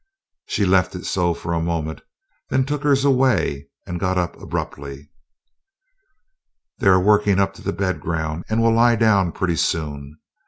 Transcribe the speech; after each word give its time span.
She 0.47 0.65
left 0.65 0.95
it 0.95 1.05
so 1.05 1.35
for 1.35 1.53
a 1.53 1.61
moment, 1.61 2.01
then 2.49 2.65
took 2.65 2.81
hers 2.81 3.05
away 3.05 3.67
and 3.85 3.99
got 3.99 4.17
up 4.17 4.35
abruptly. 4.41 5.11
"They 6.79 6.87
are 6.87 6.99
working 6.99 7.37
up 7.37 7.53
to 7.53 7.61
the 7.61 7.71
bed 7.71 7.99
ground 8.01 8.45
and 8.49 8.63
will 8.63 8.73
lie 8.73 8.95
down 8.95 9.31
pretty 9.31 9.57
soon. 9.57 10.17